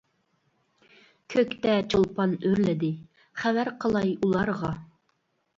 [1.33, 2.91] كۆكتە چولپان ئۆرلىدى،
[3.43, 4.77] خەۋەر قىلاي ئۇلارغا.